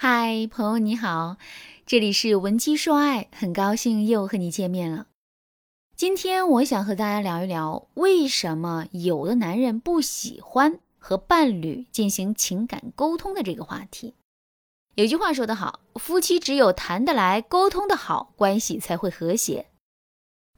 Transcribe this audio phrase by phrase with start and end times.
[0.00, 1.38] 嗨，朋友你好，
[1.84, 5.08] 这里是文姬说爱，很高兴又和你见面了。
[5.96, 14.14] 今天我想和大家聊一聊，为什么有的男人不喜欢和伴侣进行情感沟通的这个话题。
[14.94, 19.66] 有句话说得好，夫妻只有谈得来、沟通得好，关系才会和谐。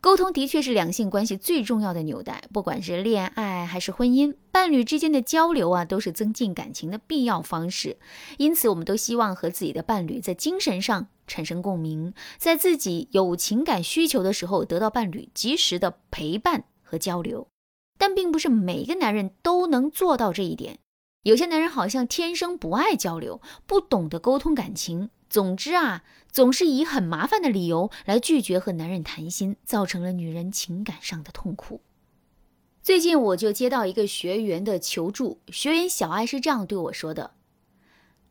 [0.00, 7.98] 沟通的确是两性关系最重要的纽带，不管是恋爱还是婚姻，伴侣之间的交流啊，都是增进感情的必要方式。
[8.38, 17.46] 因此，我们都希望和自己的伴侣在精神上产生共鸣，在自己有情感需求的时候，得到伴侣及时的陪伴和交流。
[17.98, 20.78] 但并不是每个男人都能做到这一点，
[21.24, 25.10] 有些男人好像天生不爱交流，不懂得沟通感情。
[25.30, 26.02] 总之啊，
[26.32, 31.82] 总是以很麻烦的理由来拒绝和男人谈心，造成了女人情感上的痛苦。
[32.82, 37.34] 最近我就接到一个学员的求助，学员小爱是这样对我说的：“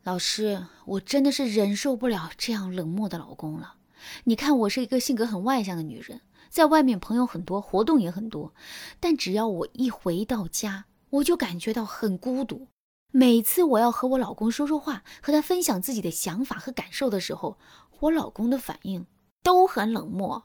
[0.04, 3.76] 老师，我真的是忍受不了这样冷漠的老公了。
[4.24, 8.52] 你看，我是一个性格很外向的女人，在外面朋友很多，活动也很多，
[8.98, 12.66] 但只要我一回到家，我就感觉到很孤独。”
[13.12, 17.58] 每次我要和我老公说说话，和他分享自己的想法和感受的时候，
[18.00, 19.06] 我老公的反应
[19.42, 20.44] 都很冷漠。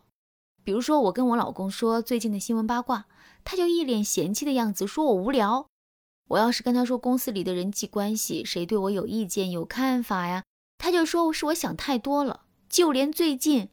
[0.64, 3.06] 比如说，我跟我老公说最近的新闻八卦，
[3.44, 5.68] 他就一脸嫌弃的样子，说我无聊。
[6.30, 10.44] 我要是跟他说公司里的人际关系，谁对我有意见、有看法呀，
[10.80, 12.46] 他就说是我想太多了。
[12.68, 13.70] 就连最近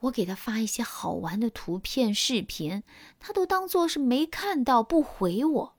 [0.00, 2.82] 我给他发一些好玩的图片、视频，
[3.18, 5.74] 他都当做是没看到，不回我。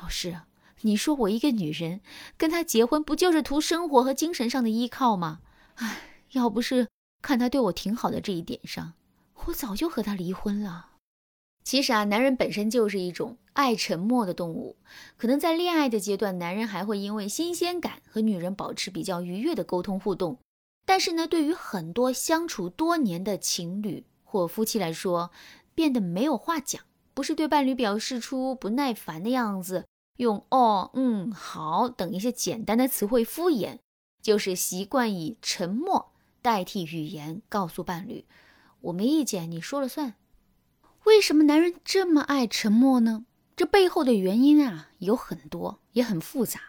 [0.00, 0.42] 老师。
[0.82, 2.00] 你说我一个女人
[2.36, 5.40] 跟他结婚，不就是图生活和精神上的依靠吗？
[5.74, 6.00] 唉，
[6.32, 6.88] 要不是
[7.22, 8.94] 看他对我挺好的这一点上，
[9.46, 10.86] 我早就和他离婚了。
[11.62, 14.76] 其实啊，男人本身就是一种爱沉默的动物。
[15.18, 20.38] 可能在恋爱的阶段，男人还会因为新鲜感和女人保持比较愉悦的沟通互动。
[20.86, 25.30] 但是呢，对于很多相处多年的情侣或夫妻来说，
[25.74, 26.82] 变得没有话讲，
[27.12, 29.84] 不是对伴侣表示出不耐烦的样子。
[30.20, 33.78] 用哦、嗯、好等一些简单的词汇敷衍，
[34.20, 38.26] 就是习惯以沉默代替语言，告诉伴侣
[38.82, 40.16] 我没意见，你说了算。
[41.04, 43.24] 为什么男人这么爱沉默呢？
[43.56, 46.60] 这背后的原因啊有很多，也很复杂。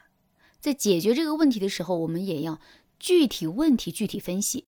[0.61, 2.61] 在解决这个问题的时候，我们也要
[2.99, 4.65] 具体问题具体分析。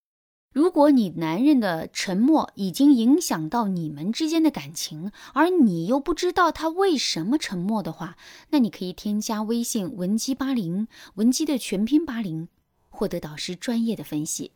[0.53, 8.15] 如果你男人的沉默已经影响到你们之间的感情，而你又不知道他为什么沉默的话，
[8.51, 12.49] 那你可以添加微信文姬八零，文姬的全拼八零，
[12.89, 14.51] 获得导师专业的分析。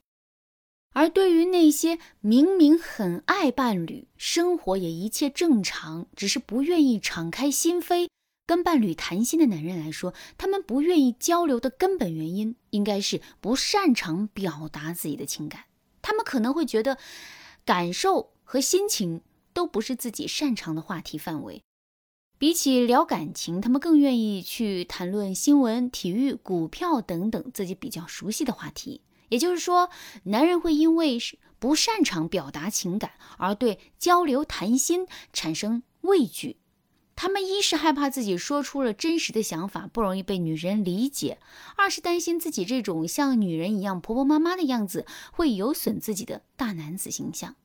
[0.93, 8.07] 而对于那些明明很爱伴侣，生活也一切正常，只是不愿意敞开心扉
[8.45, 15.63] 跟伴侣谈心的男人来说，他们不愿意交流的根本原因，应该是不擅长表达自己的情感。
[16.07, 16.97] 他们可能会觉得，
[17.65, 21.61] 感受和心情都不是自己擅长的话题范围。
[22.37, 29.01] 比起聊感情，他们更愿意去谈论新闻、体育、股票等等自己比较熟悉的话题。
[29.27, 29.89] 也就是说，
[30.23, 31.19] 男人会因为
[31.59, 36.55] 不擅长表达情感而对交流谈心产生畏惧。
[37.17, 41.39] 他们一是害怕自己说出了真实的想法不容易被女人理解，
[41.75, 47.55] 二是担心自己这种像女人一样婆婆妈妈的样子会有损自己的大男子形象。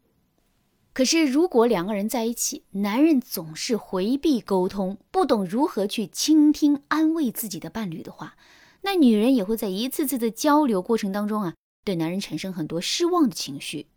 [0.95, 8.37] 可是，如果两个人在一起，男人总是回避沟通，不懂如何去倾听安慰自己的伴侣的话，
[8.81, 11.55] 那女人也会在一次次的交流过程当中啊，
[11.85, 13.89] 对男人产生很多失望的情绪。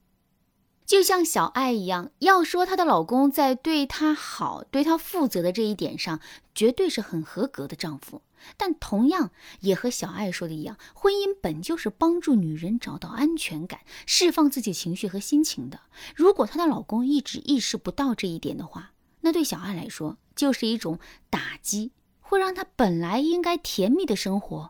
[0.85, 6.19] 就像小爱一样，要说她的老公在对她好、对她负责的这一点上，
[6.53, 8.22] 绝对是很合格的丈夫。
[8.57, 9.31] 但同样
[9.62, 15.79] 也和小爱说的一样，婚姻本就是帮助女人找到安全感、释放自己情绪和心情的。
[16.16, 18.91] 如果她的老公一直意识不到这一点的话，
[19.22, 21.00] 那对小爱来说就是一种
[21.31, 21.91] 打击，
[22.22, 24.69] 会让她本来应该甜蜜的生活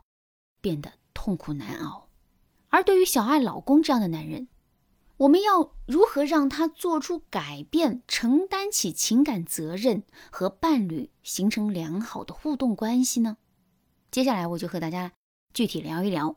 [0.62, 2.08] 变得痛苦难熬。
[2.70, 4.48] 而对于小爱老公这样的男人，
[5.18, 13.38] 我们要如何让他做出改变，承担起情感责任，和伴侣形成良好的互动关系呢？
[14.10, 15.12] 接下来我就和大家
[15.54, 16.36] 具体聊一聊。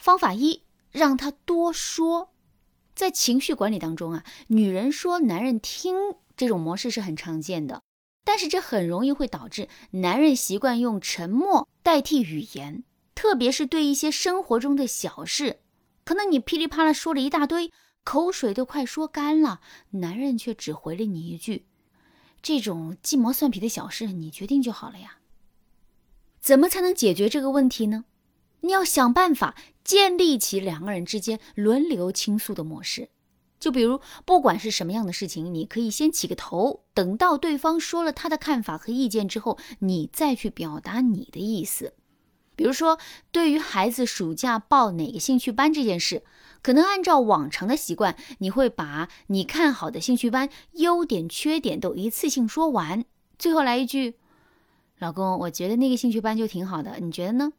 [0.00, 2.32] 方法一，让他多说。
[2.96, 5.94] 在情绪管理当中啊，女人说，男人听，
[6.36, 7.80] 这种模式是很常见的。
[8.24, 12.82] 但是这很容易会导致男人习惯用沉默代替语言，
[13.14, 15.60] 特别是对一些生活中的小事，
[16.04, 17.70] 可能你噼里啪啦说了一大堆。
[18.04, 19.60] 口水都快说干了，
[19.90, 21.66] 男人却只回了你一句
[22.42, 25.18] ：“这种鸡毛蒜皮的小事，你决定就好了呀。”
[26.40, 28.06] 怎么才能解决这个问题呢？
[28.62, 29.54] 你要想办法
[29.84, 33.10] 建立起两个人之间轮流倾诉的模式。
[33.58, 41.92] 就比如，不管是什么样的事情，你可以先起个头，等到对方说了他的看法和意见之后，你再去表达你的意思。
[42.56, 42.98] 比如说，
[43.30, 46.22] 对于孩子暑假报哪个兴趣班这件事，
[46.62, 53.04] 可能按照往常的习惯，你会把你看好的兴趣班优点、缺点都一次性说完，
[53.38, 54.16] 最后来一句
[54.98, 57.52] ：“老公，我觉得那个兴趣班就挺好的，你觉得呢？”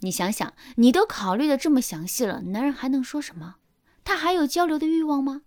[0.00, 3.56] 你想想，你都考虑的这么详细了，男人还能说什么？
[4.04, 5.42] 他还有交流的欲望吗？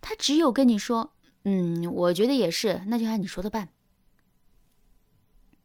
[0.00, 1.14] 他只有跟你说
[1.44, 3.70] ：“嗯，我觉得也是，那就按你说的办。”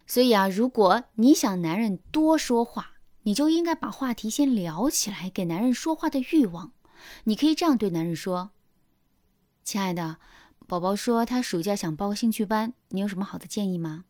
[0.08, 6.72] 所以啊，如果你想男人多说话，你就应该把话题先聊起来，给男人说话的欲望。
[7.26, 8.52] 你可以这样对男人说
[9.64, 10.18] ：“亲爱的，
[10.68, 14.06] 宝宝说他暑假想报个兴趣班，你有什么好的建议吗？”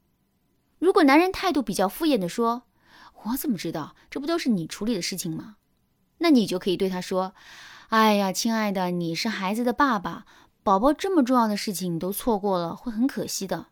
[0.80, 2.64] 如果男人态度比较敷衍的说
[3.24, 3.96] ：“我怎么知道？
[4.10, 5.58] 这不都是你处理的事情吗？”
[6.20, 7.34] 那你就可以对他说。
[7.90, 10.26] 哎呀，亲爱的，你是孩子的爸爸，
[10.64, 13.68] 宝宝这么重要的事情你都错过了，会很可惜的。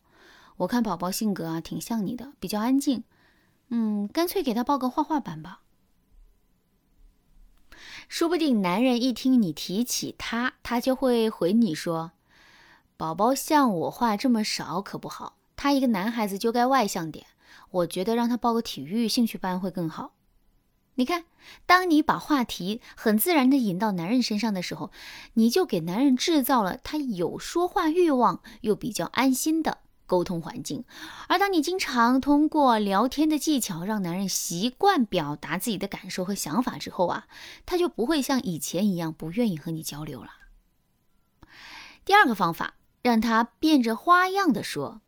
[0.57, 3.06] 我看宝宝性格啊，挺像你的，比较安静。
[3.69, 5.62] 嗯，干脆给他报个画画班吧。
[8.07, 12.12] 说不定男人一听你提起他，他就会回你说
[12.98, 17.27] ：“宝宝像我话这么少可不好，他一个男孩子就该外向点。
[17.71, 20.13] 我觉得让他报个体育兴趣班会更好。”
[20.95, 21.25] 你看，
[21.65, 24.92] 当你把话题很自然的引到男人身上的时候，
[25.36, 29.77] 你就给男人制造了他有说话欲望又比较安心的
[30.10, 30.84] 沟通环境。
[31.28, 37.28] 而当你经常通过聊天的技巧让男人习惯表达自己的感受和想法之后啊，
[37.68, 40.32] 他就不会像以前一样不愿意和你交流了。
[42.04, 42.74] 第二个方法，
[43.04, 45.02] 让他变着花样的说。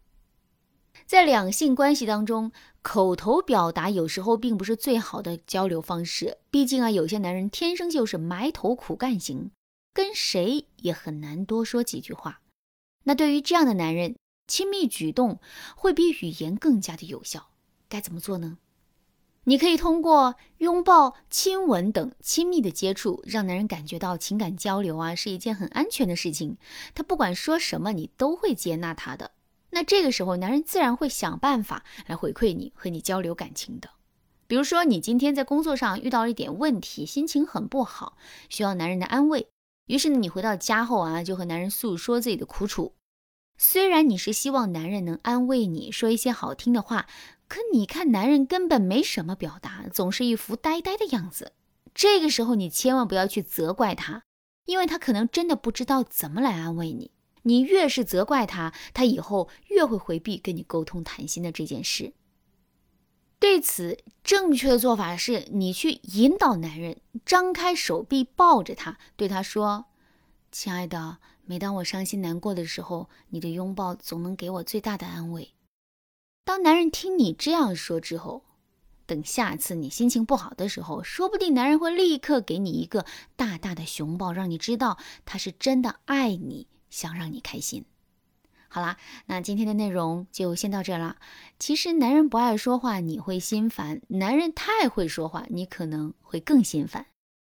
[1.08, 2.52] 在两性关系当中，
[2.82, 6.38] 口头表达有时候并不是最好的交流方式。
[6.50, 9.52] 毕竟啊，有些男人天生就是埋头苦干型，
[9.94, 12.42] 跟谁也很难多说几句话。
[13.04, 14.16] 那对于这样的男人，
[14.48, 15.40] 亲密举动
[15.76, 17.50] 会比语言更加的有效。
[17.88, 18.58] 该怎么做呢？
[19.46, 26.58] 你可以通过拥抱、亲吻等亲密的接触，让男人感觉到情感交流啊是一件很安全的事情。
[26.94, 29.32] 他不管说什么，你都会接纳他的。
[29.72, 33.90] 那这个时候，男人自然会想办法来回馈你，和你交流感情的。
[34.46, 38.18] 比如说，你今天在工作上遇到了一点问题，心情很不好，
[38.48, 39.48] 需要男人的安慰。
[39.88, 42.94] 于是呢，你回到家后啊，就和男人诉说自己的苦楚。
[43.64, 47.06] 虽然你是希望男人能安慰你，说一些好听的话，
[47.48, 51.54] 可你看男人根本没什么表达，总是一副呆呆的样子。
[51.94, 54.24] 这个时候，你千万不要去责怪他，
[54.66, 57.12] 因为他可能真的不知道怎么来安慰你。
[57.44, 62.14] 你越是责怪他，他以后越会回避跟你沟通谈心的这件事。
[63.38, 69.86] 对此，正确的做法是你去引导男人，张开手臂抱着他，对他说
[70.52, 75.54] ：“亲爱的，每当我伤心难过的时候，你的拥抱总能给我最大的安慰。”
[76.44, 78.44] 当男人听你这样说之后，
[79.06, 83.06] 等下次你心情不好的时候，说不定男人会立刻给你一个
[83.36, 86.68] 大大的熊抱，让你知道他是真的爱你。
[86.92, 87.86] 想让你开心，
[88.68, 91.16] 好啦，那今天的内容就先到这了。
[91.58, 97.06] 其实男人不爱说话，你会心烦；男人太会说话，你可能会更心烦。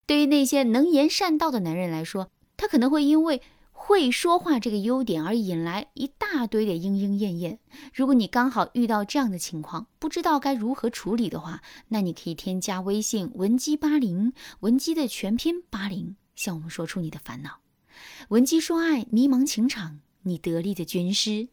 [0.06, 7.58] 对于那些能言善道的男人来说，他可能会因为会说话这个优点而引来一大堆的莺莺燕燕。
[7.92, 17.60] 如果你刚好遇到这样的情况，不知道该如何处理的话，那你可以添加微信文姬八零，文姬的全拼八零，向我们说出你的烦恼。
[18.28, 21.48] 文姬说爱，迷茫情场，你得力的军师。